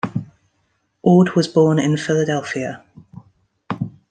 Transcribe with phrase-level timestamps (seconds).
[1.03, 2.83] Ord was born in Philadelphia.